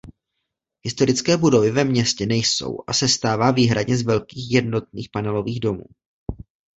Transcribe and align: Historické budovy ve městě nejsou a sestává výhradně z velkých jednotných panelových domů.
Historické 0.85 1.37
budovy 1.37 1.71
ve 1.71 1.83
městě 1.83 2.25
nejsou 2.25 2.77
a 2.87 2.93
sestává 2.93 3.51
výhradně 3.51 3.97
z 3.97 4.01
velkých 4.01 4.51
jednotných 4.51 5.09
panelových 5.09 5.59
domů. 5.59 5.85